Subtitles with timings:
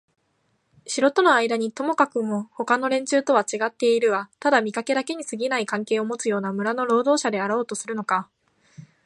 [0.87, 8.27] 城とのあいだにともかくもほかの連中とはちがってはいるがただ見かけだけにすぎない関係をもつような村の労働者であろうとするのか、